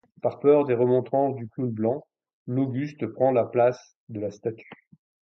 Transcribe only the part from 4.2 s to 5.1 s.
statue.